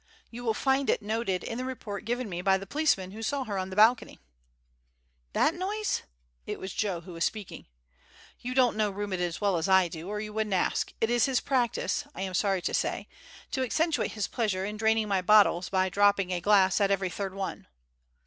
You 0.31 0.43
will 0.43 0.55
find 0.55 0.89
it 0.89 1.03
noted 1.03 1.43
in 1.43 1.59
the 1.59 1.63
report 1.63 2.05
given 2.05 2.27
me 2.27 2.41
by 2.41 2.57
the 2.57 2.65
policeman 2.65 3.11
who 3.11 3.21
saw 3.21 3.43
her 3.43 3.59
on 3.59 3.69
their 3.69 3.75
balcony. 3.75 4.17
"That 5.33 5.53
noise?" 5.53 6.01
It 6.47 6.59
was 6.59 6.73
Joe 6.73 7.01
who 7.01 7.13
was 7.13 7.23
speaking. 7.23 7.67
"You 8.39 8.55
don't 8.55 8.75
know 8.75 8.89
Reuben 8.89 9.21
as 9.21 9.39
well 9.39 9.57
as 9.57 9.69
I 9.69 9.87
do 9.89 10.07
or 10.09 10.19
you 10.19 10.33
wouldn't 10.33 10.55
ask. 10.55 10.91
It 10.99 11.11
is 11.11 11.25
his 11.25 11.39
practice, 11.39 12.03
I 12.15 12.23
am 12.23 12.33
sorry 12.33 12.63
to 12.63 12.73
say, 12.73 13.07
to 13.51 13.61
accentuate 13.61 14.13
his 14.13 14.27
pleasure 14.27 14.65
in 14.65 14.75
draining 14.75 15.07
my 15.07 15.21
bottles 15.21 15.69
by 15.69 15.87
dropping 15.87 16.31
a 16.33 16.41
glass 16.41 16.81
at 16.81 16.89
every 16.89 17.09
third 17.11 17.35
one." 17.35 17.67